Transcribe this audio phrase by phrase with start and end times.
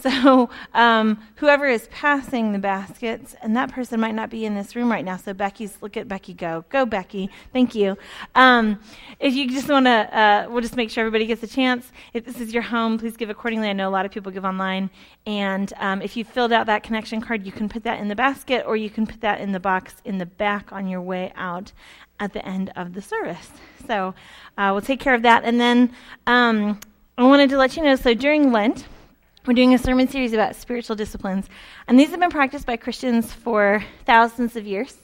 [0.10, 4.74] So, um, whoever is passing the baskets, and that person might not be in this
[4.74, 5.16] room right now.
[5.16, 6.64] So, Becky's, look at Becky go.
[6.68, 7.30] Go, Becky.
[7.52, 7.96] Thank you.
[8.34, 8.80] Um,
[9.18, 11.92] if you just want to, uh, we'll just make sure everybody gets a chance.
[12.12, 13.68] If this is your home, please give accordingly.
[13.68, 14.90] I know a lot of people give online.
[15.26, 18.16] And um, if you filled out that connection card, you can put that in the
[18.16, 21.32] basket or you can put that in the box in the back on your way
[21.36, 21.72] out
[22.18, 23.50] at the end of the service.
[23.86, 24.14] So,
[24.56, 25.44] uh, we'll take care of that.
[25.44, 25.92] And then
[26.26, 26.80] um,
[27.18, 28.86] I wanted to let you know so during Lent,
[29.46, 31.48] we're doing a sermon series about spiritual disciplines,
[31.88, 34.98] and these have been practiced by Christians for thousands of years.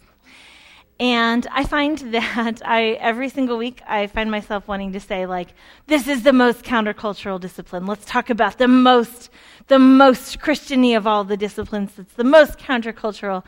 [1.01, 5.49] And I find that I every single week I find myself wanting to say like
[5.87, 7.87] this is the most countercultural discipline.
[7.87, 9.31] Let's talk about the most
[9.69, 11.99] the most Christiany of all the disciplines.
[11.99, 13.43] It's the most countercultural.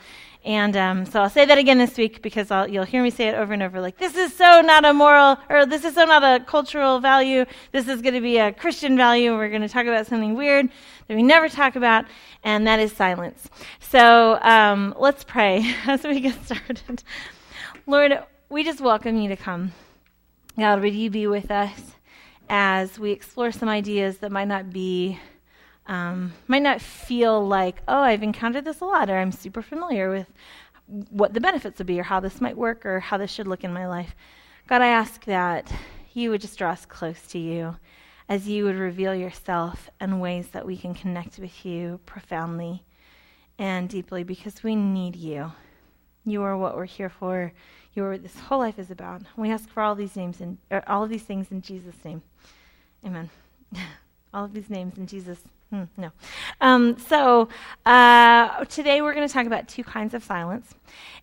[0.48, 3.28] And um, so I'll say that again this week because I'll, you'll hear me say
[3.28, 6.06] it over and over like, this is so not a moral, or this is so
[6.06, 7.44] not a cultural value.
[7.70, 9.36] This is going to be a Christian value.
[9.36, 10.70] We're going to talk about something weird
[11.06, 12.06] that we never talk about,
[12.44, 13.50] and that is silence.
[13.80, 17.02] So um, let's pray as we get started.
[17.86, 18.18] Lord,
[18.48, 19.72] we just welcome you to come.
[20.58, 21.92] God, would you be with us
[22.48, 25.20] as we explore some ideas that might not be
[25.88, 30.10] um, might not feel like, oh, I've encountered this a lot, or I'm super familiar
[30.10, 30.26] with
[30.86, 33.64] what the benefits would be, or how this might work, or how this should look
[33.64, 34.14] in my life.
[34.68, 35.72] God, I ask that
[36.12, 37.76] you would just draw us close to you,
[38.28, 42.84] as you would reveal yourself in ways that we can connect with you profoundly
[43.58, 45.52] and deeply, because we need you.
[46.26, 47.52] You are what we're here for.
[47.94, 49.22] You are what this whole life is about.
[49.36, 52.22] We ask for all these names and all of these things in Jesus' name.
[53.04, 53.30] Amen.
[54.34, 55.40] all of these names in Jesus'
[55.70, 56.10] Hmm, no.
[56.62, 57.50] Um, so
[57.84, 60.74] uh, today we're going to talk about two kinds of silence.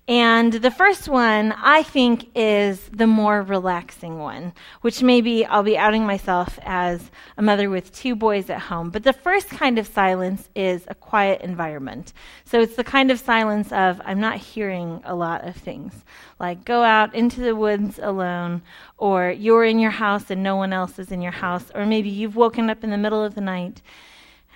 [0.08, 5.80] And the first one, I think, is the more relaxing one, which maybe I'll be
[5.80, 8.92] outing myself as a mother with two boys at home.
[8.92, 12.14] But the first kind of silence is a quiet environment.
[12.44, 16.06] So it's the kind of silence of I'm not hearing a lot of things,
[16.40, 18.62] like go out into the woods alone,
[19.00, 22.10] or you're in your house and no one else is in your house, or maybe
[22.10, 23.82] you've woken up in the middle of the night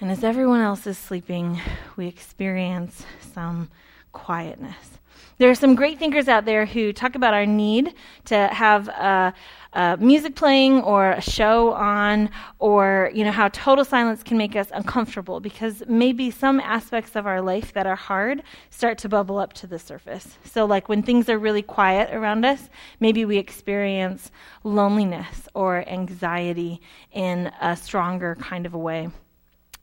[0.02, 1.60] and as everyone else is sleeping,
[1.98, 3.70] we experience some
[4.14, 5.00] quietness.
[5.40, 7.94] There are some great thinkers out there who talk about our need
[8.26, 9.34] to have a,
[9.74, 12.30] a music playing or a show on,
[12.60, 17.26] or you know how total silence can make us uncomfortable because maybe some aspects of
[17.26, 20.38] our life that are hard start to bubble up to the surface.
[20.46, 24.32] So, like when things are really quiet around us, maybe we experience
[24.64, 26.82] loneliness or anxiety
[27.12, 29.10] in a stronger kind of a way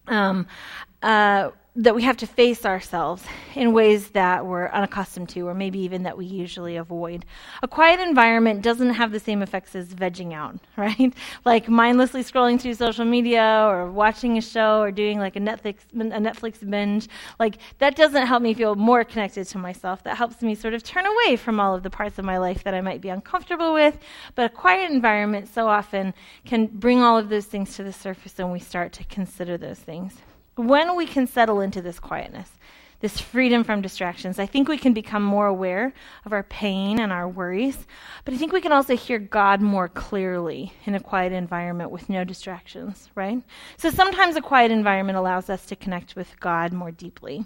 [0.08, 0.46] um,
[1.02, 3.22] uh, that we have to face ourselves
[3.54, 7.26] in ways that we're unaccustomed to, or maybe even that we usually avoid.
[7.62, 11.12] A quiet environment doesn't have the same effects as vegging out, right?
[11.44, 15.76] like mindlessly scrolling through social media, or watching a show, or doing like a Netflix
[15.92, 17.08] a Netflix binge.
[17.38, 20.02] Like that doesn't help me feel more connected to myself.
[20.04, 22.64] That helps me sort of turn away from all of the parts of my life
[22.64, 23.98] that I might be uncomfortable with.
[24.34, 26.14] But a quiet environment so often
[26.46, 29.78] can bring all of those things to the surface, and we start to consider those
[29.78, 30.14] things
[30.56, 32.50] when we can settle into this quietness,
[33.00, 35.92] this freedom from distractions, I think we can become more aware
[36.24, 37.86] of our pain and our worries.
[38.24, 42.08] But I think we can also hear God more clearly in a quiet environment with
[42.08, 43.42] no distractions, right?
[43.76, 47.44] So sometimes a quiet environment allows us to connect with God more deeply.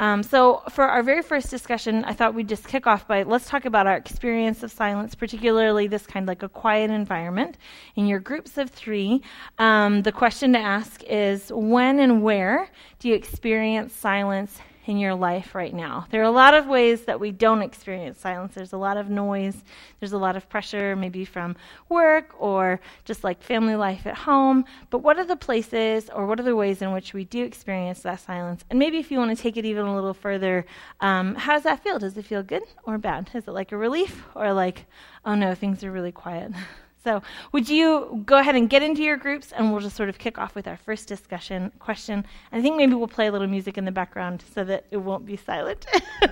[0.00, 3.50] Um, so, for our very first discussion, I thought we'd just kick off by let's
[3.50, 7.58] talk about our experience of silence, particularly this kind like a quiet environment.
[7.96, 9.22] In your groups of three,
[9.58, 15.14] um, the question to ask is when and where do you experience silence in your
[15.14, 16.06] life right now.
[16.10, 18.54] There are a lot of ways that we don't experience silence.
[18.54, 19.62] There's a lot of noise,
[19.98, 21.56] there's a lot of pressure, maybe from
[21.88, 24.64] work or just like family life at home.
[24.88, 28.00] But what are the places or what are the ways in which we do experience
[28.02, 28.64] that silence?
[28.70, 30.64] And maybe if you want to take it even a little further,
[31.00, 31.98] um, how does that feel?
[31.98, 33.30] Does it feel good or bad?
[33.34, 34.86] Is it like a relief or like,
[35.24, 36.52] oh no, things are really quiet?
[37.02, 37.22] So,
[37.52, 40.36] would you go ahead and get into your groups and we'll just sort of kick
[40.36, 42.26] off with our first discussion question.
[42.52, 45.24] I think maybe we'll play a little music in the background so that it won't
[45.24, 45.86] be silent.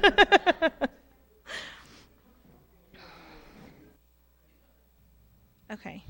[5.72, 6.04] okay.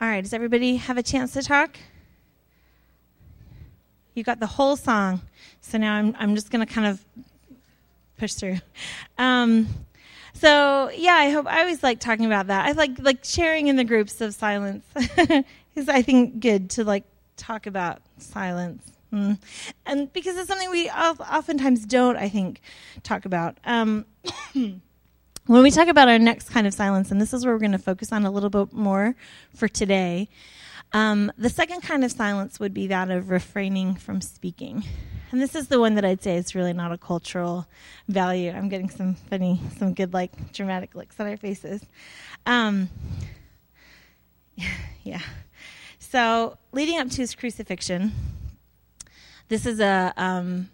[0.00, 1.76] All right, does everybody have a chance to talk?
[4.14, 5.20] You got the whole song.
[5.60, 7.04] So now I'm, I'm just going to kind of
[8.16, 8.58] push through.
[9.18, 9.68] Um,
[10.40, 12.66] so yeah, I hope I always like talking about that.
[12.66, 14.84] I like like sharing in the groups of silence
[15.74, 17.04] is I think good to like
[17.36, 18.84] talk about silence.
[19.12, 19.38] Mm.
[19.86, 22.60] And because it's something we oftentimes don't, I think,
[23.02, 23.56] talk about.
[23.64, 24.04] Um,
[24.52, 24.82] when
[25.62, 27.78] we talk about our next kind of silence, and this is where we're going to
[27.78, 29.16] focus on a little bit more
[29.54, 30.28] for today,
[30.92, 34.84] Um, the second kind of silence would be that of refraining from speaking.
[35.30, 37.66] And this is the one that I'd say is really not a cultural
[38.08, 38.50] value.
[38.50, 41.84] I'm getting some funny, some good, like, dramatic looks on our faces.
[42.46, 42.88] Um,
[45.02, 45.20] yeah.
[45.98, 48.12] So, leading up to his crucifixion,
[49.48, 50.70] this is a um,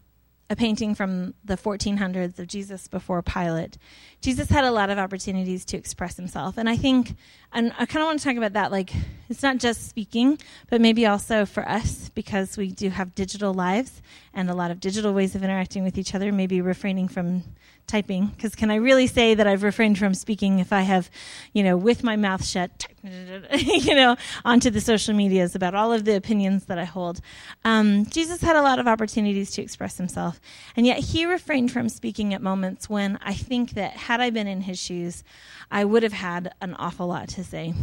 [0.51, 3.79] a painting from the 1400s of Jesus before Pilate.
[4.21, 7.17] Jesus had a lot of opportunities to express himself, and I think,
[7.53, 8.71] and I kind of want to talk about that.
[8.71, 8.93] Like,
[9.29, 10.39] it's not just speaking,
[10.69, 14.03] but maybe also for us because we do have digital lives
[14.35, 16.31] and a lot of digital ways of interacting with each other.
[16.31, 17.45] Maybe refraining from
[17.87, 21.11] typing because can I really say that I've refrained from speaking if I have,
[21.53, 26.05] you know, with my mouth shut, you know, onto the social medias about all of
[26.05, 27.21] the opinions that I hold.
[27.65, 30.41] Um, Jesus had a lot of opportunities to express himself,
[30.77, 34.47] and yet he refrained from speaking at moments when I think that had I been
[34.47, 35.23] in his shoes,
[35.71, 37.75] I would have had an awful lot to say.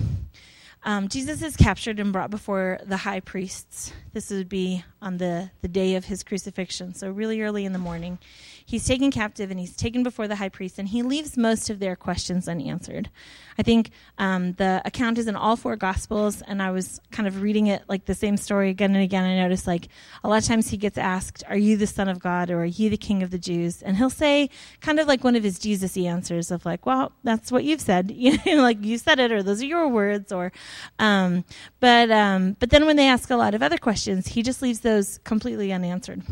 [0.84, 3.94] Um, Jesus is captured and brought before the high priests.
[4.14, 7.80] This would be on the, the day of his crucifixion, so really early in the
[7.80, 8.18] morning
[8.66, 11.80] he's taken captive and he's taken before the high priest, and he leaves most of
[11.80, 13.10] their questions unanswered.
[13.58, 17.42] I think um, the account is in all four gospels, and I was kind of
[17.42, 19.24] reading it like the same story again and again.
[19.24, 19.90] I noticed like
[20.24, 22.66] a lot of times he gets asked, "Are you the Son of God?" or "Are
[22.66, 24.50] you the King of the Jews?" and he'll say
[24.80, 28.12] kind of like one of his Jesus-y answers of like, "Well, that's what you've said,"
[28.16, 30.52] you know, like you said it, or those are your words, or.
[31.00, 31.44] Um,
[31.80, 34.82] but um, but then when they ask a lot of other questions, he just leaves
[34.82, 36.24] those completely unanswered.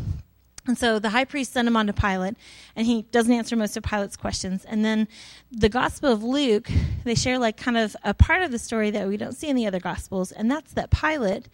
[0.66, 2.34] And so the high priest sent him on to Pilate,
[2.76, 4.64] and he doesn't answer most of Pilate's questions.
[4.64, 5.08] And then
[5.50, 6.68] the Gospel of Luke,
[7.04, 9.56] they share like kind of a part of the story that we don't see in
[9.56, 11.48] the other Gospels, and that's that Pilate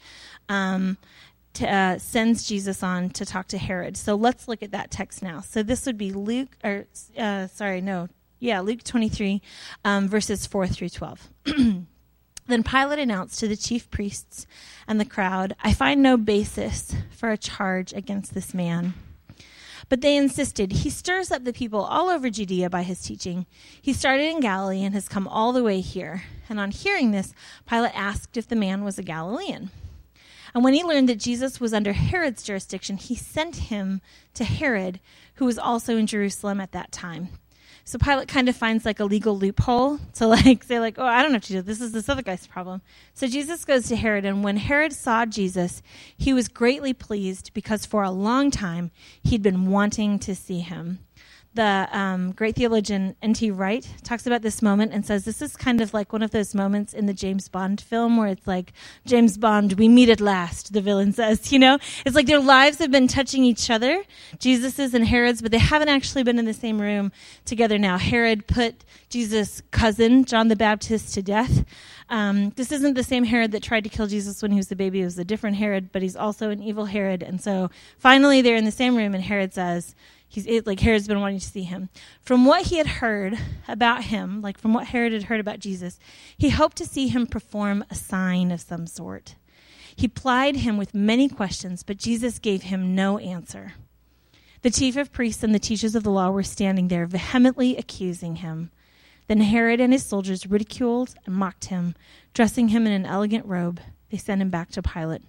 [0.48, 0.98] um,
[1.60, 3.96] uh, sends Jesus on to talk to Herod.
[3.96, 5.40] So let's look at that text now.
[5.40, 6.86] So this would be Luke, or
[7.16, 8.08] uh, sorry, no,
[8.38, 9.40] yeah, Luke 23,
[9.84, 11.30] um, verses 4 through 12.
[12.46, 14.46] Then Pilate announced to the chief priests
[14.86, 18.94] and the crowd, I find no basis for a charge against this man.
[19.88, 23.46] But they insisted, He stirs up the people all over Judea by his teaching.
[23.80, 26.24] He started in Galilee and has come all the way here.
[26.48, 27.32] And on hearing this,
[27.68, 29.70] Pilate asked if the man was a Galilean.
[30.54, 34.00] And when he learned that Jesus was under Herod's jurisdiction, he sent him
[34.34, 35.00] to Herod,
[35.34, 37.28] who was also in Jerusalem at that time.
[37.88, 41.22] So Pilate kind of finds like a legal loophole to like say like, oh, I
[41.22, 41.78] don't have to do this.
[41.78, 42.82] This is this other guy's problem.
[43.14, 45.82] So Jesus goes to Herod, and when Herod saw Jesus,
[46.18, 48.90] he was greatly pleased because for a long time
[49.22, 50.98] he'd been wanting to see him
[51.56, 53.50] the um, great theologian N.T.
[53.50, 56.54] Wright talks about this moment and says this is kind of like one of those
[56.54, 58.72] moments in the James Bond film where it's like,
[59.04, 61.78] James Bond, we meet at last, the villain says, you know?
[62.04, 64.04] It's like their lives have been touching each other,
[64.38, 67.10] Jesus's and Herod's, but they haven't actually been in the same room
[67.44, 67.98] together now.
[67.98, 71.64] Herod put Jesus' cousin, John the Baptist, to death.
[72.08, 74.76] Um, this isn't the same Herod that tried to kill Jesus when he was a
[74.76, 75.00] baby.
[75.00, 77.22] It was a different Herod, but he's also an evil Herod.
[77.22, 79.94] And so finally they're in the same room, and Herod says,
[80.28, 81.88] he's it, like Herod's been wanting to see him.
[82.22, 83.38] From what he had heard
[83.68, 85.98] about him, like from what Herod had heard about Jesus,
[86.36, 89.36] he hoped to see him perform a sign of some sort.
[89.94, 93.74] He plied him with many questions, but Jesus gave him no answer.
[94.62, 98.36] The chief of priests and the teachers of the law were standing there, vehemently accusing
[98.36, 98.70] him.
[99.26, 101.94] Then Herod and his soldiers ridiculed and mocked him,
[102.34, 103.80] dressing him in an elegant robe.
[104.10, 105.22] They sent him back to Pilate.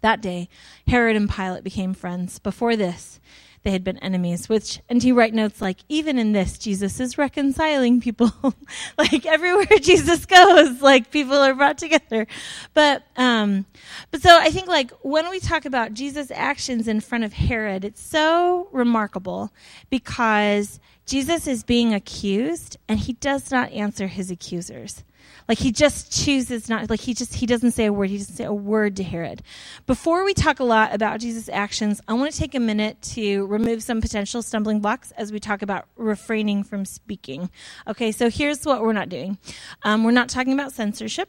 [0.00, 0.48] That day,
[0.86, 2.38] Herod and Pilate became friends.
[2.38, 3.20] Before this,
[3.62, 5.12] they had been enemies, which, N.T.
[5.12, 8.32] Wright notes like, even in this, Jesus is reconciling people.
[8.98, 12.26] like everywhere Jesus goes, like people are brought together.
[12.72, 13.66] But, um,
[14.10, 17.84] but so I think like when we talk about Jesus' actions in front of Herod,
[17.84, 19.52] it's so remarkable
[19.90, 25.04] because Jesus is being accused and he does not answer his accusers.
[25.48, 28.10] Like he just chooses not, like he just, he doesn't say a word.
[28.10, 29.42] He doesn't say a word to Herod.
[29.86, 33.46] Before we talk a lot about Jesus' actions, I want to take a minute to
[33.46, 37.50] remove some potential stumbling blocks as we talk about refraining from speaking.
[37.88, 39.38] Okay, so here's what we're not doing.
[39.82, 41.28] Um, we're not talking about censorship.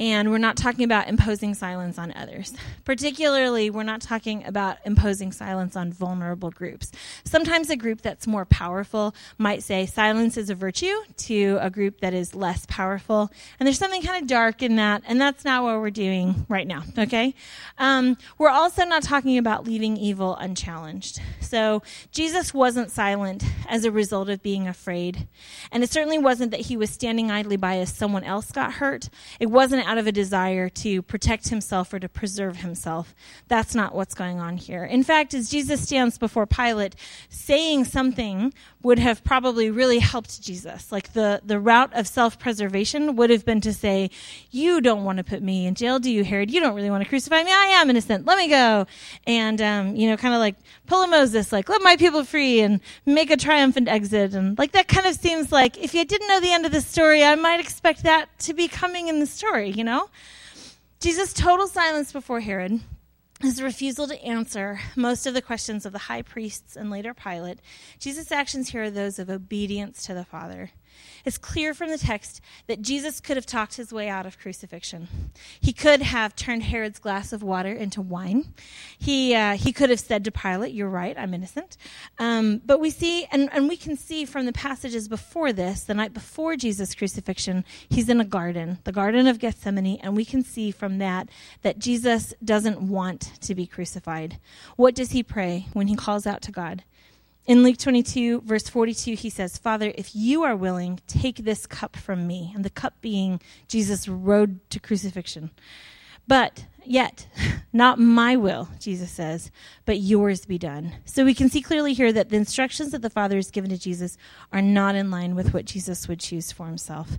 [0.00, 2.52] And we're not talking about imposing silence on others.
[2.84, 6.92] Particularly, we're not talking about imposing silence on vulnerable groups.
[7.24, 12.00] Sometimes a group that's more powerful might say silence is a virtue to a group
[12.00, 13.30] that is less powerful.
[13.58, 16.66] And there's something kind of dark in that, and that's not what we're doing right
[16.66, 17.34] now, okay?
[17.78, 21.20] Um, we're also not talking about leaving evil unchallenged.
[21.40, 25.26] So, Jesus wasn't silent as a result of being afraid.
[25.72, 29.08] And it certainly wasn't that he was standing idly by as someone else got hurt.
[29.40, 33.14] It wasn't out of a desire to protect himself or to preserve himself.
[33.48, 34.84] That's not what's going on here.
[34.84, 36.94] In fact, as Jesus stands before Pilate,
[37.30, 38.52] saying something
[38.82, 40.92] would have probably really helped Jesus.
[40.92, 44.10] Like the, the route of self preservation would have been to say,
[44.50, 46.50] You don't want to put me in jail, do you, Herod?
[46.50, 47.50] You don't really want to crucify me.
[47.50, 48.26] I am innocent.
[48.26, 48.86] Let me go.
[49.26, 52.60] And, um, you know, kind of like pull a Moses, like, let my people free
[52.60, 54.34] and make a triumphant exit.
[54.34, 56.82] And like that kind of seems like if you didn't know the end of the
[56.82, 60.10] story, I might expect that to be coming in the story, you know?
[61.00, 62.80] Jesus' total silence before Herod
[63.40, 67.60] his refusal to answer most of the questions of the high priests and later Pilate,
[68.00, 70.70] Jesus' actions here are those of obedience to the Father.
[71.24, 75.08] It's clear from the text that Jesus could have talked his way out of crucifixion.
[75.60, 78.54] He could have turned Herod's glass of water into wine.
[78.98, 81.76] He, uh, he could have said to Pilate, You're right, I'm innocent.
[82.18, 85.94] Um, but we see, and, and we can see from the passages before this, the
[85.94, 90.42] night before Jesus' crucifixion, he's in a garden, the Garden of Gethsemane, and we can
[90.42, 91.28] see from that
[91.62, 94.38] that Jesus doesn't want to be crucified.
[94.76, 96.84] What does he pray when he calls out to God?
[97.48, 101.96] In Luke 22, verse 42, he says, Father, if you are willing, take this cup
[101.96, 102.52] from me.
[102.54, 105.50] And the cup being Jesus' road to crucifixion.
[106.26, 107.26] But yet,
[107.72, 109.50] not my will, Jesus says,
[109.86, 110.96] but yours be done.
[111.06, 113.78] So we can see clearly here that the instructions that the Father has given to
[113.78, 114.18] Jesus
[114.52, 117.18] are not in line with what Jesus would choose for himself.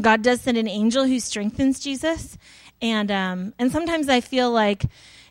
[0.00, 2.36] God does send an angel who strengthens Jesus.
[2.82, 4.86] And, um, and sometimes I feel like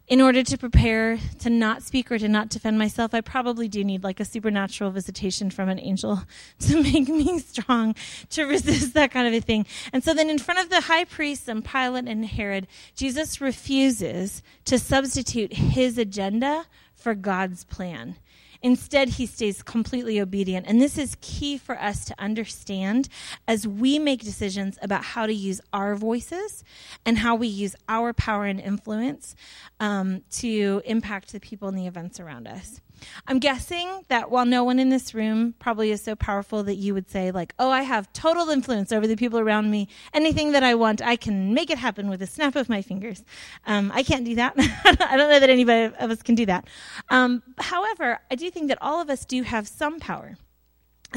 [0.08, 3.84] in order to prepare to not speak or to not defend myself, I probably do
[3.84, 6.22] need like a supernatural visitation from an angel
[6.62, 7.94] to make me strong
[8.30, 9.66] to resist that kind of a thing.
[9.92, 14.42] And so then in front of the high priests and Pilate and Herod, Jesus refuses
[14.66, 18.16] to substitute his agenda for God's plan.
[18.62, 20.68] Instead, he stays completely obedient.
[20.68, 23.10] And this is key for us to understand
[23.48, 26.64] as we make decisions about how to use our voices
[27.06, 29.36] and how we use our power and influence
[29.80, 32.82] um, to impact the people and the events around us.
[33.28, 36.94] I'm guessing that while no one in this room probably is so powerful that you
[36.94, 39.88] would say, like, oh, I have total influence over the people around me.
[40.14, 43.24] Anything that I want, I can make it happen with a snap of my fingers.
[43.66, 44.54] Um, I can't do that.
[44.58, 46.68] I don't know that anybody of us can do that.
[47.10, 50.38] Um, however, I do think that all of us do have some power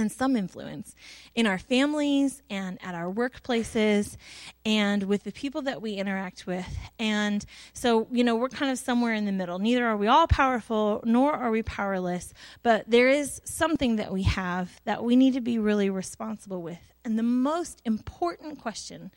[0.01, 0.95] and some influence
[1.35, 4.17] in our families and at our workplaces
[4.65, 6.67] and with the people that we interact with.
[6.99, 9.59] And so, you know, we're kind of somewhere in the middle.
[9.59, 14.25] Neither are we all powerful, nor are we powerless, but there is something that we
[14.25, 16.93] have that we need to be really responsible with.
[17.05, 19.11] And the most important question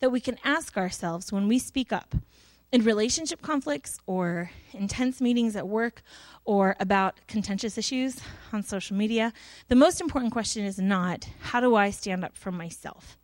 [0.00, 2.14] that we can ask ourselves when we speak up
[2.72, 6.02] in relationship conflicts or intense meetings at work
[6.44, 8.20] or about contentious issues
[8.52, 9.32] on social media,
[9.68, 13.18] the most important question is not how do I stand up for myself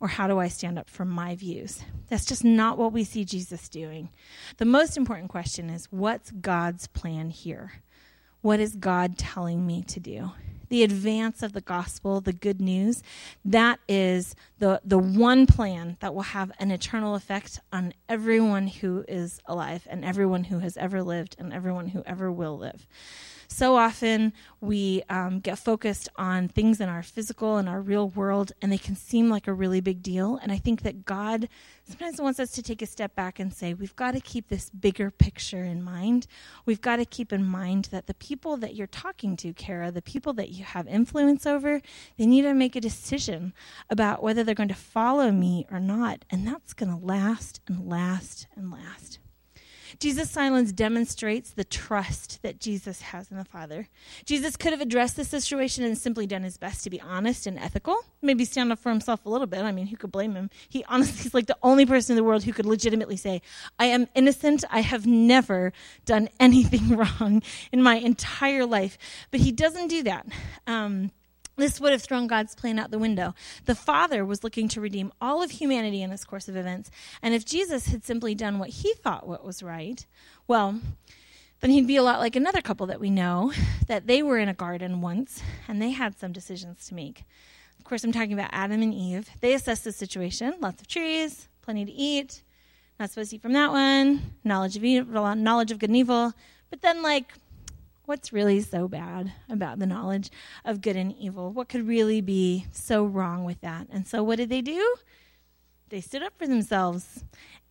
[0.00, 1.82] or how do I stand up for my views?
[2.08, 4.10] That's just not what we see Jesus doing.
[4.58, 7.82] The most important question is what's God's plan here?
[8.40, 10.32] What is God telling me to do?
[10.72, 13.02] The advance of the gospel, the good news,
[13.44, 19.04] that is the, the one plan that will have an eternal effect on everyone who
[19.06, 22.86] is alive and everyone who has ever lived and everyone who ever will live
[23.52, 28.52] so often we um, get focused on things in our physical and our real world,
[28.62, 30.38] and they can seem like a really big deal.
[30.42, 31.48] And I think that God
[31.84, 34.70] sometimes wants us to take a step back and say, we've got to keep this
[34.70, 36.26] bigger picture in mind.
[36.64, 40.02] We've got to keep in mind that the people that you're talking to, Kara, the
[40.02, 41.80] people that you have influence over,
[42.16, 43.52] they need to make a decision
[43.90, 46.24] about whether they're going to follow me or not.
[46.30, 49.18] And that's going to last and last and last.
[50.02, 53.86] Jesus' silence demonstrates the trust that Jesus has in the Father.
[54.24, 57.56] Jesus could have addressed the situation and simply done his best to be honest and
[57.56, 59.60] ethical, maybe stand up for himself a little bit.
[59.60, 60.50] I mean, who could blame him?
[60.68, 63.42] He honestly is like the only person in the world who could legitimately say,
[63.78, 64.64] I am innocent.
[64.72, 65.72] I have never
[66.04, 67.40] done anything wrong
[67.70, 68.98] in my entire life.
[69.30, 70.26] But he doesn't do that.
[70.66, 71.12] Um,
[71.56, 73.34] this would have thrown God's plan out the window.
[73.66, 76.90] The Father was looking to redeem all of humanity in this course of events.
[77.20, 80.04] And if Jesus had simply done what he thought what was right,
[80.48, 80.80] well,
[81.60, 83.52] then he'd be a lot like another couple that we know
[83.86, 87.24] that they were in a garden once and they had some decisions to make.
[87.78, 89.28] Of course, I'm talking about Adam and Eve.
[89.40, 92.42] They assessed the situation lots of trees, plenty to eat,
[92.98, 96.32] not supposed to eat from that one, knowledge of, evil, knowledge of good and evil.
[96.70, 97.34] But then, like,
[98.04, 100.30] what's really so bad about the knowledge
[100.64, 101.52] of good and evil?
[101.52, 103.86] What could really be so wrong with that?
[103.90, 104.96] And so, what did they do?
[105.88, 107.24] They stood up for themselves.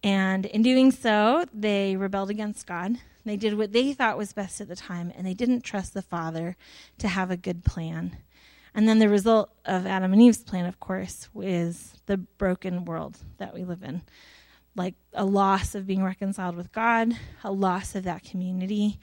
[0.03, 2.97] And in doing so, they rebelled against God.
[3.23, 6.01] They did what they thought was best at the time, and they didn't trust the
[6.01, 6.57] Father
[6.97, 8.17] to have a good plan.
[8.73, 13.17] And then the result of Adam and Eve's plan, of course, is the broken world
[13.37, 14.01] that we live in.
[14.75, 18.99] like a loss of being reconciled with God, a loss of that community,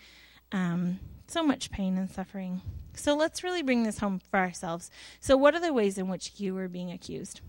[0.52, 0.98] um,
[1.30, 2.62] so much pain and suffering.
[2.94, 4.90] So let's really bring this home for ourselves.
[5.20, 7.40] So, what are the ways in which you are being accused?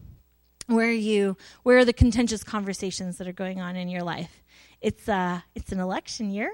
[0.67, 1.37] Where are you?
[1.63, 4.43] Where are the contentious conversations that are going on in your life?
[4.81, 6.51] It's uh, it's an election year.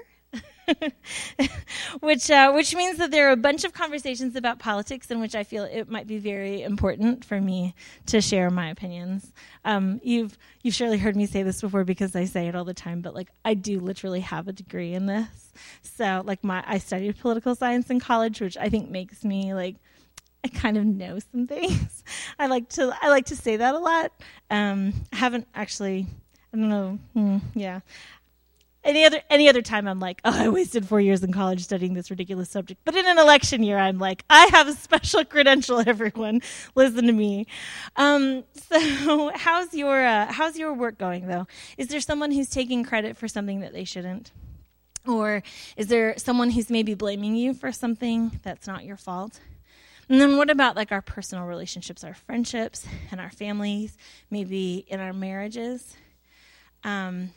[2.00, 5.34] which uh, which means that there are a bunch of conversations about politics in which
[5.34, 7.74] I feel it might be very important for me
[8.06, 9.32] to share my opinions.
[9.64, 12.74] Um, you've you've surely heard me say this before because I say it all the
[12.74, 15.52] time, but like I do literally have a degree in this.
[15.82, 19.76] So like my I studied political science in college, which I think makes me like
[20.44, 22.04] I kind of know some things.
[22.38, 24.12] I like to I like to say that a lot.
[24.50, 26.06] Um, I haven't actually
[26.52, 26.98] I don't know.
[27.12, 27.80] Hmm, yeah,
[28.86, 31.94] any other any other time I'm like, oh, I wasted four years in college studying
[31.94, 32.80] this ridiculous subject.
[32.84, 35.82] But in an election year, I'm like, I have a special credential.
[35.86, 36.40] Everyone,
[36.74, 37.46] listen to me.
[37.96, 41.46] Um, so, how's your uh, how's your work going though?
[41.76, 44.30] Is there someone who's taking credit for something that they shouldn't?
[45.06, 45.42] Or
[45.76, 49.40] is there someone who's maybe blaming you for something that's not your fault?
[50.08, 53.96] And then what about like our personal relationships, our friendships, and our families,
[54.30, 55.96] maybe in our marriages?
[56.84, 57.30] Um,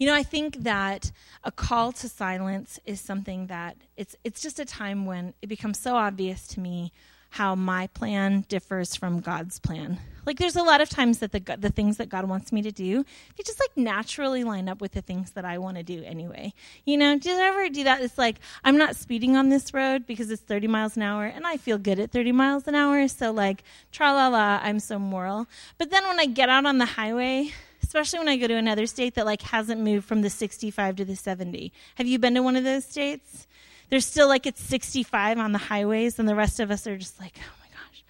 [0.00, 1.12] you know, I think that
[1.44, 5.78] a call to silence is something that it's it's just a time when it becomes
[5.78, 6.90] so obvious to me
[7.32, 10.00] how my plan differs from God's plan.
[10.24, 12.72] Like there's a lot of times that the the things that God wants me to
[12.72, 13.04] do,
[13.36, 16.54] they just like naturally line up with the things that I want to do anyway.
[16.86, 18.00] You know, do I ever do that?
[18.00, 21.46] It's like I'm not speeding on this road because it's 30 miles an hour and
[21.46, 24.98] I feel good at 30 miles an hour, so like tra la la, I'm so
[24.98, 25.46] moral.
[25.76, 27.52] But then when I get out on the highway,
[27.90, 31.04] especially when I go to another state that like hasn't moved from the 65 to
[31.04, 31.72] the 70.
[31.96, 33.48] Have you been to one of those states?
[33.88, 37.18] There's still like it's 65 on the highways, and the rest of us are just
[37.18, 38.04] like, oh my gosh,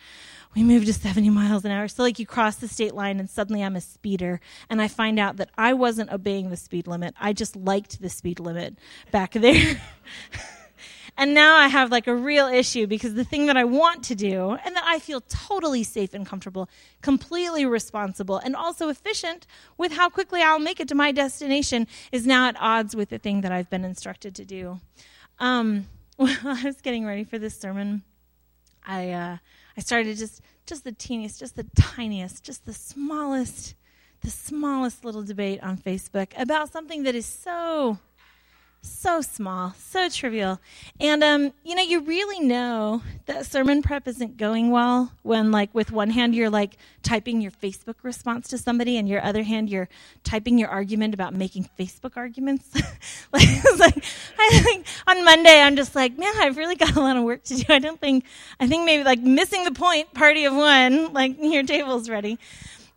[0.54, 1.88] we moved to 70 miles an hour.
[1.88, 5.18] So like you cross the state line, and suddenly I'm a speeder, and I find
[5.18, 7.14] out that I wasn't obeying the speed limit.
[7.18, 8.76] I just liked the speed limit
[9.10, 9.80] back there.
[11.20, 14.14] And now I have like a real issue because the thing that I want to
[14.14, 16.66] do and that I feel totally safe and comfortable,
[17.02, 19.46] completely responsible, and also efficient
[19.76, 23.18] with how quickly I'll make it to my destination is now at odds with the
[23.18, 24.80] thing that I've been instructed to do.
[25.38, 28.02] Um, while I was getting ready for this sermon,
[28.86, 29.36] I uh,
[29.76, 33.74] I started just just the teeniest, just the tiniest, just the smallest,
[34.22, 37.98] the smallest little debate on Facebook about something that is so
[38.82, 40.58] so small, so trivial.
[40.98, 45.74] And um, you know, you really know that sermon prep isn't going well when like
[45.74, 49.68] with one hand you're like typing your Facebook response to somebody and your other hand
[49.68, 49.88] you're
[50.24, 52.74] typing your argument about making Facebook arguments.
[53.32, 54.04] like, like
[54.38, 57.44] I think on Monday I'm just like, man, I've really got a lot of work
[57.44, 57.64] to do.
[57.68, 58.24] I don't think
[58.58, 62.38] I think maybe like missing the point, party of one, like your table's ready.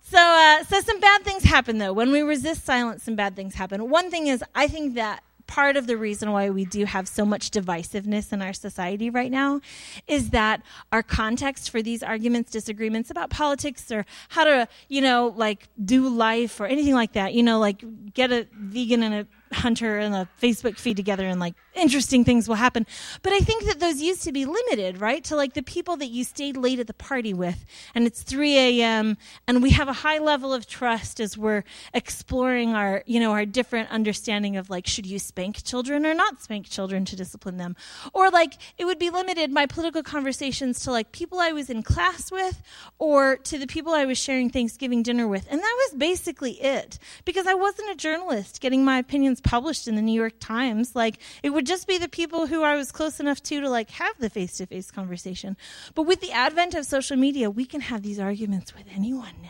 [0.06, 1.92] So, uh, so some bad things happen though.
[1.92, 3.90] When we resist silence, some bad things happen.
[3.90, 7.26] One thing is, I think that part of the reason why we do have so
[7.26, 9.62] much divisiveness in our society right now
[10.08, 15.34] is that our context for these arguments, disagreements about politics or how to, you know,
[15.36, 19.28] like do life or anything like that, you know, like get a vegan and a
[19.56, 22.86] hunter and a Facebook feed together and like interesting things will happen.
[23.22, 25.24] But I think that those used to be limited, right?
[25.26, 28.58] To like the people that you stayed late at the party with, and it's 3
[28.58, 31.64] a.m., and we have a high level of trust as we're
[31.94, 36.42] exploring our, you know, our different understanding of like, should you spank children or not
[36.42, 37.76] spank children to discipline them?
[38.14, 41.84] Or like, it would be limited, my political conversations, to like people I was in
[41.84, 42.62] class with
[43.00, 45.48] or to the people I was sharing Thanksgiving dinner with.
[45.50, 47.00] And that was basically it.
[47.26, 50.96] Because I wasn't a journalist getting my opinions published in the New York Times.
[50.96, 53.92] Like, it would just be the people who I was close enough to to like
[53.92, 55.58] have the face to face conversation.
[55.96, 59.50] But with the advent of social media, we can have these arguments with anyone now.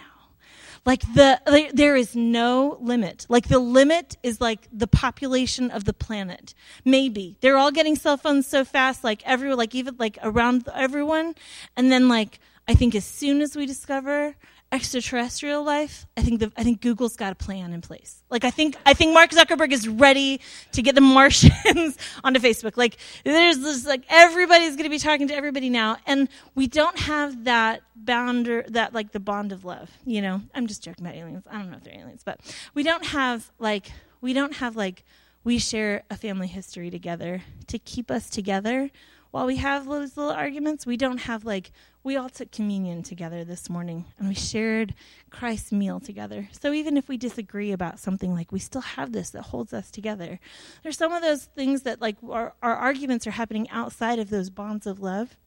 [0.85, 3.25] Like the there is no limit.
[3.29, 6.53] Like the limit is like the population of the planet.
[6.83, 11.35] Maybe they're all getting cell phones so fast, like everyone, like even like around everyone,
[11.77, 14.35] and then like I think as soon as we discover
[14.73, 18.23] extraterrestrial life, I think the, I think Google's got a plan in place.
[18.31, 22.75] Like I think I think Mark Zuckerberg is ready to get the Martians onto Facebook.
[22.75, 26.97] Like there's this like everybody's going to be talking to everybody now, and we don't
[26.97, 29.91] have that bounder that like the bond of love.
[30.05, 31.43] You know, I'm just joking about aliens.
[31.49, 32.39] I don't know if they're aliens, but
[32.73, 35.03] we don't have like we don't have like
[35.43, 38.89] we share a family history together to keep us together
[39.33, 41.71] while we have those little arguments, we don't have like,
[42.03, 44.93] we all took communion together this morning and we shared
[45.29, 46.49] Christ's meal together.
[46.51, 49.89] So even if we disagree about something, like we still have this that holds us
[49.89, 50.39] together.
[50.83, 54.49] There's some of those things that like our, our arguments are happening outside of those
[54.49, 55.37] bonds of love.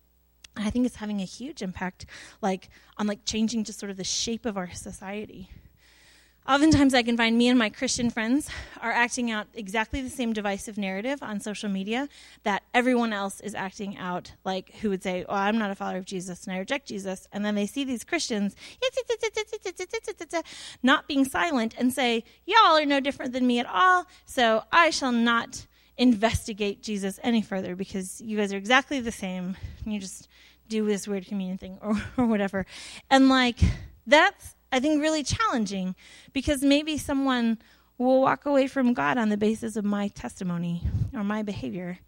[0.56, 2.06] And I think it's having a huge impact,
[2.40, 5.50] like on like changing just sort of the shape of our society.
[6.48, 8.48] Oftentimes, I can find me and my Christian friends
[8.80, 12.08] are acting out exactly the same divisive narrative on social media
[12.44, 15.98] that everyone else is acting out, like who would say, Oh, I'm not a follower
[15.98, 17.26] of Jesus and I reject Jesus.
[17.32, 18.54] And then they see these Christians
[20.84, 24.90] not being silent and say, Y'all are no different than me at all, so I
[24.90, 25.66] shall not
[25.98, 29.56] investigate Jesus any further because you guys are exactly the same.
[29.84, 30.28] You just
[30.68, 32.66] do this weird communion thing or, or whatever.
[33.10, 33.58] And like,
[34.06, 35.94] that's I think, really challenging
[36.32, 37.58] because maybe someone
[37.98, 40.82] will walk away from God on the basis of my testimony
[41.14, 41.98] or my behavior.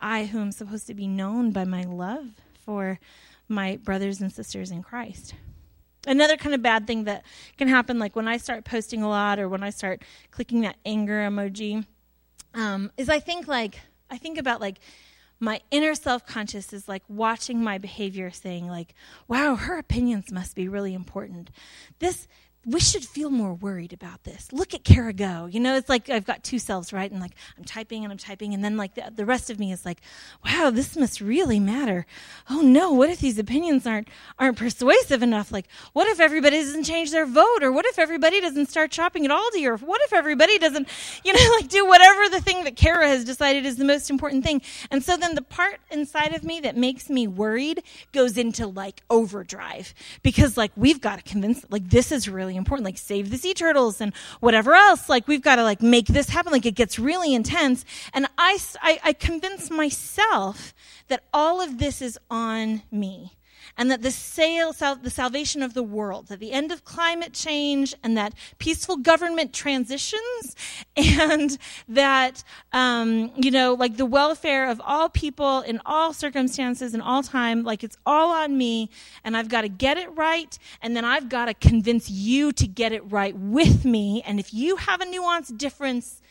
[0.00, 2.26] I, who am supposed to be known by my love
[2.64, 3.00] for
[3.48, 5.34] my brothers and sisters in Christ.
[6.06, 7.24] Another kind of bad thing that
[7.56, 10.76] can happen, like when I start posting a lot or when I start clicking that
[10.86, 11.84] anger emoji,
[12.54, 14.78] um, is I think like I think about like
[15.40, 18.94] my inner self conscious is like watching my behavior saying like
[19.28, 21.50] wow her opinions must be really important.
[21.98, 22.26] This
[22.66, 24.52] we should feel more worried about this.
[24.52, 25.46] Look at Kara go.
[25.46, 27.10] You know, it's like I've got two selves, right?
[27.10, 29.72] And like I'm typing and I'm typing, and then like the, the rest of me
[29.72, 30.00] is like,
[30.44, 32.04] wow, this must really matter.
[32.50, 35.52] Oh no, what if these opinions aren't aren't persuasive enough?
[35.52, 39.24] Like, what if everybody doesn't change their vote, or what if everybody doesn't start shopping
[39.24, 40.88] at Aldi, or what if everybody doesn't,
[41.24, 44.44] you know, like do whatever the thing that Kara has decided is the most important
[44.44, 44.60] thing?
[44.90, 49.02] And so then the part inside of me that makes me worried goes into like
[49.08, 52.84] overdrive because like we've got to convince like this is really important.
[52.84, 55.08] Like save the sea turtles and whatever else.
[55.08, 56.52] Like we've got to like make this happen.
[56.52, 57.84] Like it gets really intense.
[58.12, 60.74] And I, I, I convince myself
[61.08, 63.37] that all of this is on me
[63.76, 67.94] and that the, sale, the salvation of the world, that the end of climate change,
[68.02, 70.56] and that peaceful government transitions,
[70.96, 77.02] and that, um, you know, like the welfare of all people in all circumstances and
[77.02, 78.90] all time, like it's all on me,
[79.24, 82.66] and I've got to get it right, and then I've got to convince you to
[82.66, 84.22] get it right with me.
[84.26, 86.22] And if you have a nuanced difference,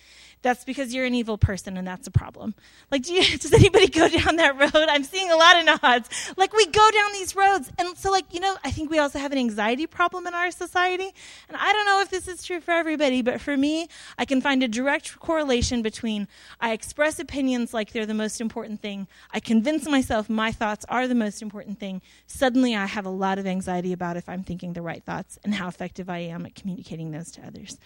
[0.41, 2.55] that's because you're an evil person and that's a problem.
[2.91, 4.87] Like, you, does anybody go down that road?
[4.89, 6.09] I'm seeing a lot of nods.
[6.37, 7.71] Like, we go down these roads.
[7.77, 10.51] And so, like, you know, I think we also have an anxiety problem in our
[10.51, 11.09] society.
[11.47, 14.41] And I don't know if this is true for everybody, but for me, I can
[14.41, 16.27] find a direct correlation between
[16.59, 21.07] I express opinions like they're the most important thing, I convince myself my thoughts are
[21.07, 22.01] the most important thing.
[22.27, 25.53] Suddenly, I have a lot of anxiety about if I'm thinking the right thoughts and
[25.53, 27.77] how effective I am at communicating those to others.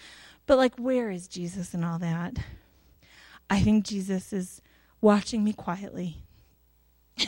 [0.45, 2.37] But, like, where is Jesus in all that?
[3.49, 4.61] I think Jesus is
[5.01, 6.23] watching me quietly,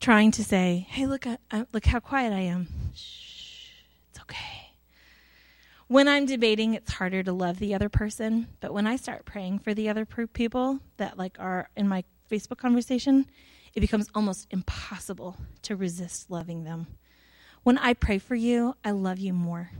[0.00, 1.26] trying to say, hey, look,
[1.72, 2.68] look how quiet I am.
[2.94, 3.68] Shh,
[4.10, 4.72] it's okay.
[5.86, 8.48] When I'm debating, it's harder to love the other person.
[8.60, 12.58] But when I start praying for the other people that like are in my Facebook
[12.58, 13.26] conversation,
[13.74, 16.86] it becomes almost impossible to resist loving them.
[17.62, 19.70] When I pray for you, I love you more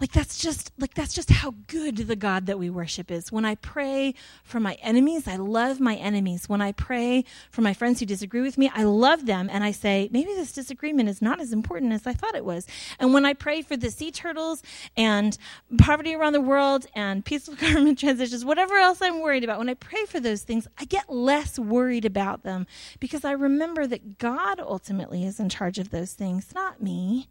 [0.00, 3.30] like that's just like that's just how good the god that we worship is.
[3.30, 6.48] When i pray for my enemies i love my enemies.
[6.48, 9.48] When i pray for my friends who disagree with me i love them.
[9.52, 12.66] And i say maybe this disagreement is not as important as i thought it was.
[12.98, 14.62] And when i pray for the sea turtles
[14.96, 15.36] and
[15.78, 19.74] poverty around the world and peaceful government transitions whatever else i'm worried about when i
[19.74, 22.66] pray for those things i get less worried about them
[22.98, 27.28] because i remember that god ultimately is in charge of those things not me.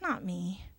[0.00, 0.71] Not me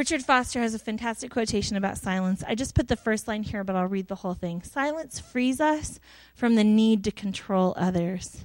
[0.00, 2.42] Richard Foster has a fantastic quotation about silence.
[2.48, 4.62] I just put the first line here, but I'll read the whole thing.
[4.62, 6.00] Silence frees us
[6.34, 8.42] from the need to control others.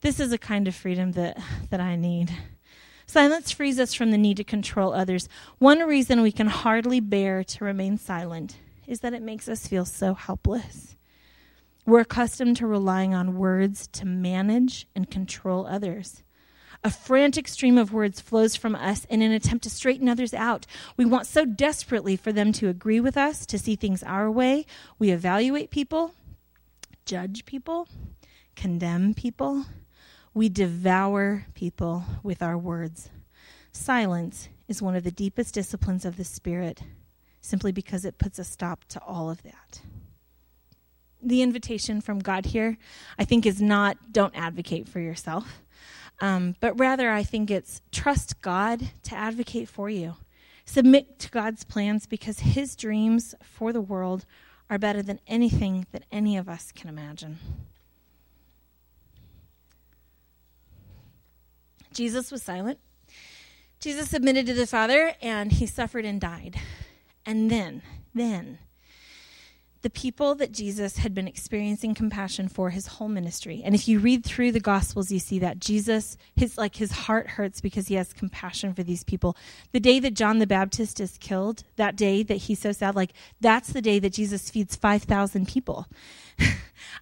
[0.00, 1.38] This is a kind of freedom that,
[1.70, 2.32] that I need.
[3.06, 5.28] Silence frees us from the need to control others.
[5.58, 8.56] One reason we can hardly bear to remain silent
[8.88, 10.96] is that it makes us feel so helpless.
[11.86, 16.24] We're accustomed to relying on words to manage and control others.
[16.82, 20.66] A frantic stream of words flows from us in an attempt to straighten others out.
[20.96, 24.64] We want so desperately for them to agree with us, to see things our way.
[24.98, 26.14] We evaluate people,
[27.04, 27.86] judge people,
[28.56, 29.66] condemn people.
[30.32, 33.10] We devour people with our words.
[33.72, 36.82] Silence is one of the deepest disciplines of the Spirit
[37.40, 39.82] simply because it puts a stop to all of that.
[41.22, 42.78] The invitation from God here,
[43.18, 45.62] I think, is not don't advocate for yourself.
[46.20, 50.16] Um, but rather, I think it's trust God to advocate for you.
[50.64, 54.26] Submit to God's plans because His dreams for the world
[54.68, 57.38] are better than anything that any of us can imagine.
[61.92, 62.78] Jesus was silent.
[63.80, 66.56] Jesus submitted to the Father and he suffered and died.
[67.26, 67.82] And then,
[68.14, 68.58] then,
[69.82, 73.62] the people that Jesus had been experiencing compassion for his whole ministry.
[73.64, 77.28] And if you read through the gospels you see that Jesus his like his heart
[77.28, 79.36] hurts because he has compassion for these people.
[79.72, 83.12] The day that John the Baptist is killed, that day that he's so sad like
[83.40, 85.86] that's the day that Jesus feeds 5,000 people.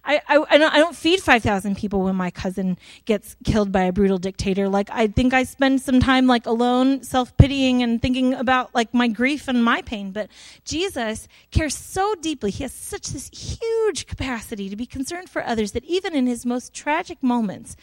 [0.03, 3.83] I, I, I don't, I don't feed 5,000 people when my cousin gets killed by
[3.83, 4.69] a brutal dictator.
[4.69, 8.93] Like, I think I spend some time, like, alone, self pitying and thinking about, like,
[8.93, 10.11] my grief and my pain.
[10.11, 10.29] But
[10.63, 12.51] Jesus cares so deeply.
[12.51, 16.73] He such this huge capacity to be concerned for others that even in his most
[16.73, 17.75] tragic moments,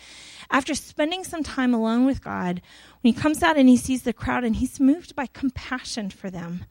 [0.50, 2.62] after spending some time alone with God,
[3.00, 6.30] when he comes out and he sees the crowd and he's moved by compassion for
[6.30, 6.64] them,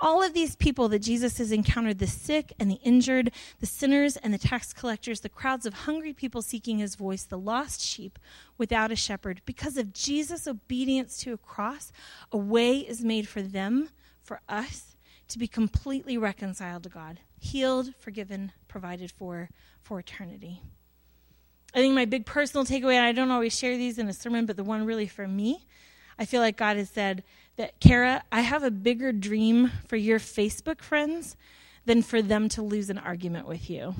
[0.00, 3.30] all of these people that Jesus has encountered the sick and the injured,
[3.60, 7.38] the sinners and the tax collectors, the crowds of hungry people seeking his voice, the
[7.38, 8.18] lost sheep
[8.58, 9.40] without a shepherd.
[9.44, 11.92] Because of Jesus' obedience to a cross,
[12.30, 13.90] a way is made for them,
[14.22, 14.96] for us,
[15.32, 19.50] to be completely reconciled to God, healed, forgiven, provided for
[19.82, 20.60] for eternity.
[21.74, 24.46] I think my big personal takeaway, and I don't always share these in a sermon,
[24.46, 25.66] but the one really for me,
[26.18, 27.24] I feel like God has said,
[27.56, 31.36] that, Kara, I have a bigger dream for your Facebook friends
[31.84, 33.94] than for them to lose an argument with you.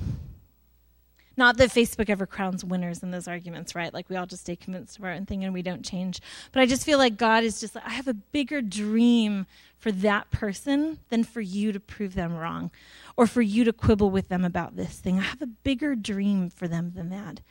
[1.35, 3.93] Not that Facebook ever crowns winners in those arguments, right?
[3.93, 6.21] Like we all just stay convinced of our own thing and we don't change.
[6.51, 9.47] But I just feel like God is just like, I have a bigger dream
[9.79, 12.71] for that person than for you to prove them wrong
[13.17, 15.19] or for you to quibble with them about this thing.
[15.19, 17.41] I have a bigger dream for them than that.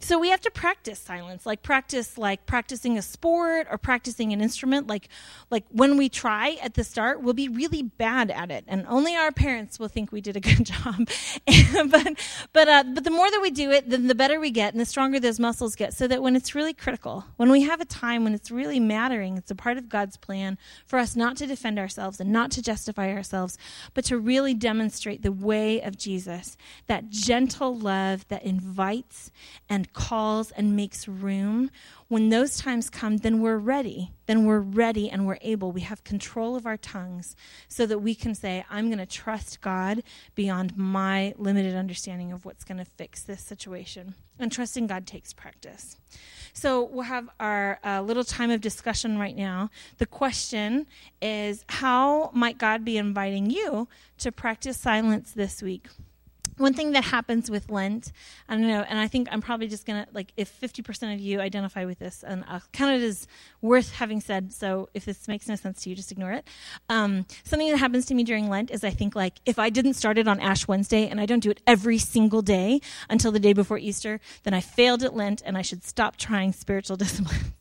[0.00, 4.40] So we have to practice silence, like practice like practicing a sport or practicing an
[4.42, 4.86] instrument.
[4.86, 5.08] Like
[5.50, 9.16] like when we try at the start, we'll be really bad at it, and only
[9.16, 11.08] our parents will think we did a good job.
[11.90, 12.18] but
[12.52, 14.80] but uh, but the more that we do it, then the better we get, and
[14.80, 15.94] the stronger those muscles get.
[15.94, 19.38] So that when it's really critical, when we have a time when it's really mattering,
[19.38, 22.62] it's a part of God's plan for us not to defend ourselves and not to
[22.62, 23.56] justify ourselves,
[23.94, 29.30] but to really demonstrate the way of Jesus, that gentle love that invites
[29.68, 31.70] and calls and makes room,
[32.08, 34.12] when those times come, then we're ready.
[34.26, 35.72] Then we're ready and we're able.
[35.72, 37.34] We have control of our tongues
[37.68, 40.02] so that we can say, I'm going to trust God
[40.34, 44.14] beyond my limited understanding of what's going to fix this situation.
[44.38, 45.96] And trusting God takes practice.
[46.52, 49.70] So we'll have our uh, little time of discussion right now.
[49.98, 50.86] The question
[51.22, 55.86] is How might God be inviting you to practice silence this week?
[56.56, 58.12] One thing that happens with Lent,
[58.48, 61.40] I don't know, and I think I'm probably just gonna like if 50% of you
[61.40, 63.26] identify with this, and I'll it as
[63.60, 64.52] worth having said.
[64.52, 66.46] So if this makes no sense to you, just ignore it.
[66.88, 69.94] Um, something that happens to me during Lent is I think like if I didn't
[69.94, 73.40] start it on Ash Wednesday and I don't do it every single day until the
[73.40, 77.54] day before Easter, then I failed at Lent and I should stop trying spiritual discipline.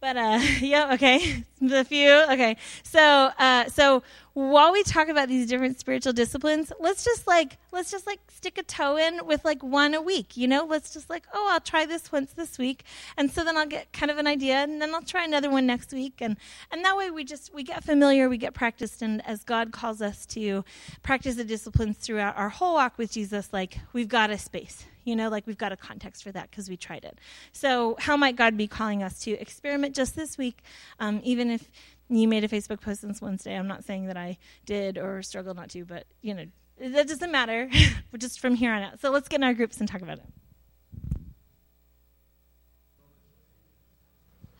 [0.00, 2.56] But uh, yeah, okay, the few, okay.
[2.82, 3.00] So
[3.38, 4.02] uh, so
[4.34, 8.58] while we talk about these different spiritual disciplines, let's just like let's just like stick
[8.58, 10.66] a toe in with like one a week, you know?
[10.66, 12.84] Let's just like, oh, I'll try this once this week.
[13.16, 15.66] And so then I'll get kind of an idea and then I'll try another one
[15.66, 16.36] next week and
[16.70, 20.02] and that way we just we get familiar, we get practiced and as God calls
[20.02, 20.64] us to
[21.02, 24.84] practice the disciplines throughout our whole walk with Jesus, like we've got a space.
[25.06, 27.18] You know, like we've got a context for that because we tried it.
[27.52, 30.62] So, how might God be calling us to experiment just this week,
[31.00, 31.70] um, even if
[32.08, 33.56] you made a Facebook post since Wednesday.
[33.56, 36.46] I'm not saying that I did or struggled not to, but you know,
[36.78, 37.70] that doesn't matter.
[38.18, 39.00] Just from here on out.
[39.00, 40.24] So let's get in our groups and talk about it.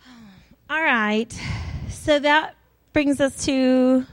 [0.70, 1.32] All right.
[1.88, 2.56] So that
[2.92, 4.06] brings us to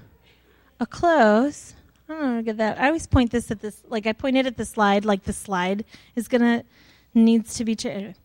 [0.79, 1.73] a close.
[2.13, 2.79] I don't know get that.
[2.79, 5.85] I always point this at this, like I pointed at the slide, like the slide
[6.15, 6.63] is gonna
[7.13, 8.19] needs to be changed.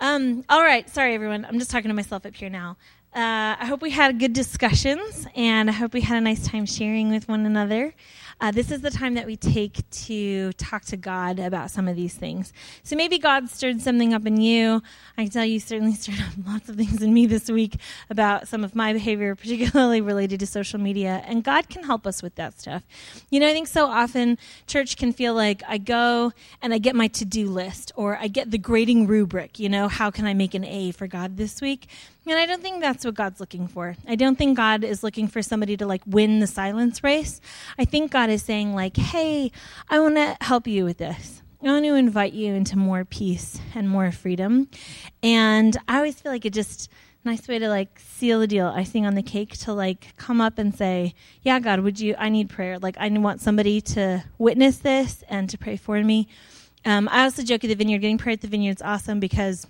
[0.00, 1.44] Um, all right, sorry everyone.
[1.44, 2.76] I'm just talking to myself up here now.
[3.16, 6.66] Uh, I hope we had good discussions, and I hope we had a nice time
[6.66, 7.94] sharing with one another.
[8.42, 11.96] Uh, this is the time that we take to talk to God about some of
[11.96, 12.52] these things.
[12.82, 14.82] So maybe God stirred something up in you.
[15.16, 17.76] I can tell you certainly stirred up lots of things in me this week
[18.10, 21.22] about some of my behavior, particularly related to social media.
[21.24, 22.82] And God can help us with that stuff.
[23.30, 26.94] You know, I think so often church can feel like I go and I get
[26.94, 29.58] my to do list or I get the grading rubric.
[29.58, 31.88] You know, how can I make an A for God this week?
[32.28, 33.94] And I don't think that's what God's looking for.
[34.06, 37.40] I don't think God is looking for somebody to like win the silence race.
[37.78, 39.52] I think God is saying like, "Hey,
[39.88, 41.42] I want to help you with this.
[41.62, 44.68] I want to invite you into more peace and more freedom."
[45.22, 46.90] And I always feel like it just
[47.24, 50.40] a nice way to like seal the deal, icing on the cake to like come
[50.40, 52.80] up and say, "Yeah, God, would you I need prayer.
[52.80, 56.26] Like I want somebody to witness this and to pray for me."
[56.84, 59.66] Um, I also joke at the vineyard, getting prayer at the vineyard is awesome because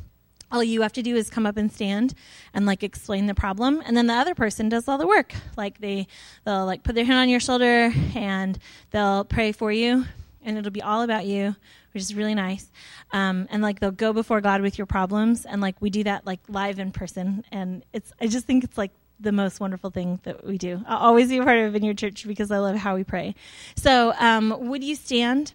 [0.50, 2.14] all you have to do is come up and stand
[2.54, 5.34] and like explain the problem and then the other person does all the work.
[5.56, 6.06] Like they
[6.44, 8.58] they'll like put their hand on your shoulder and
[8.90, 10.04] they'll pray for you
[10.42, 11.56] and it'll be all about you
[11.92, 12.70] which is really nice.
[13.12, 16.26] Um, and like they'll go before god with your problems and like we do that
[16.26, 20.20] like live in person and it's i just think it's like the most wonderful thing
[20.24, 20.82] that we do.
[20.86, 23.34] I'll always be a part of Vineyard Church because I love how we pray.
[23.74, 25.54] So, um, would you stand?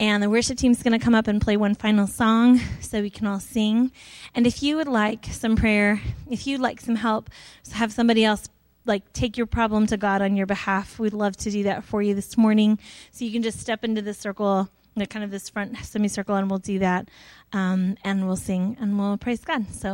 [0.00, 3.10] And the worship team's going to come up and play one final song so we
[3.10, 3.92] can all sing.
[4.34, 7.30] And if you would like some prayer, if you'd like some help,
[7.72, 8.48] have somebody else
[8.84, 12.02] like take your problem to God on your behalf, we'd love to do that for
[12.02, 12.78] you this morning.
[13.12, 14.68] So you can just step into the circle,
[15.08, 17.08] kind of this front semicircle, and we'll do that.
[17.52, 19.72] Um, and we'll sing and we'll praise God.
[19.72, 19.90] So.